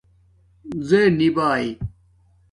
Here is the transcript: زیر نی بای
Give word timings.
زیر 0.87 1.09
نی 1.19 1.29
بای 1.35 1.65